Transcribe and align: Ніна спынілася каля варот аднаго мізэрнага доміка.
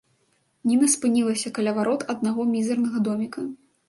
Ніна 0.69 0.87
спынілася 0.93 1.51
каля 1.57 1.73
варот 1.79 2.01
аднаго 2.13 2.47
мізэрнага 2.55 3.03
доміка. 3.09 3.45